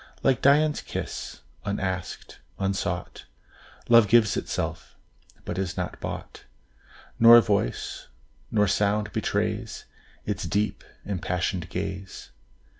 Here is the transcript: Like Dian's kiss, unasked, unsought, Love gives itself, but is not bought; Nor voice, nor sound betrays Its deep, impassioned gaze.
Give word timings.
Like 0.23 0.41
Dian's 0.41 0.81
kiss, 0.81 1.41
unasked, 1.63 2.39
unsought, 2.57 3.25
Love 3.87 4.07
gives 4.07 4.35
itself, 4.35 4.95
but 5.45 5.59
is 5.59 5.77
not 5.77 5.99
bought; 5.99 6.45
Nor 7.19 7.39
voice, 7.39 8.07
nor 8.49 8.67
sound 8.67 9.11
betrays 9.13 9.85
Its 10.25 10.45
deep, 10.45 10.83
impassioned 11.05 11.69
gaze. 11.69 12.31